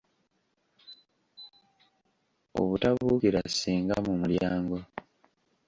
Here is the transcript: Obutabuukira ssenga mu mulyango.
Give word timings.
Obutabuukira 2.61 3.41
ssenga 3.49 3.95
mu 4.05 4.13
mulyango. 4.19 4.77